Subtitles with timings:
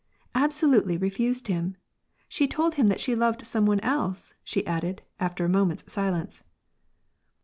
[0.47, 1.77] —absolutely refused him!
[2.27, 6.41] She told him that she loved some one else," she added, after a moment's silence.